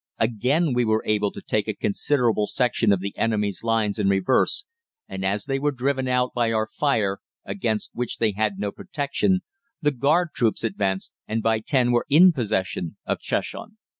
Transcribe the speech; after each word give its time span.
Again 0.17 0.73
we 0.73 0.83
were 0.83 1.03
able 1.05 1.29
to 1.31 1.43
take 1.43 1.67
a 1.67 1.75
considerable 1.75 2.47
section 2.47 2.91
of 2.91 3.01
the 3.01 3.15
enemy's 3.15 3.63
lines 3.63 3.99
in 3.99 4.09
reverse, 4.09 4.65
and 5.07 5.23
as 5.23 5.45
they 5.45 5.59
were 5.59 5.71
driven 5.71 6.07
out 6.07 6.33
by 6.33 6.51
our 6.51 6.65
fire, 6.71 7.19
against 7.45 7.91
which 7.93 8.17
they 8.17 8.31
had 8.31 8.57
no 8.57 8.71
protection, 8.71 9.41
the 9.79 9.91
Garde 9.91 10.29
Corps 10.35 10.63
advanced, 10.65 11.13
and 11.27 11.43
by 11.43 11.59
ten 11.59 11.91
were 11.91 12.07
in 12.09 12.31
possession 12.33 12.97
of 13.05 13.19
Cheshunt. 13.19 13.73